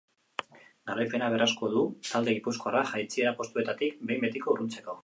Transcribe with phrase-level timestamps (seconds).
[0.91, 4.99] Garaipena beharrezkoa du talde gipuzkoarrak jaitsiera postuetatik behin betiko urruntzeko.